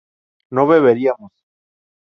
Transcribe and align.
no 0.49 0.65
beberíamos 0.65 1.31